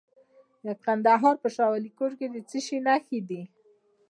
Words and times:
د 0.65 0.67
کندهار 0.83 1.35
په 1.43 1.47
شاه 1.55 1.71
ولیکوټ 1.73 2.11
کې 2.19 2.27
د 2.33 2.37
څه 2.49 2.59
شي 2.65 2.77
نښې 2.85 3.19
دي؟ 3.29 3.41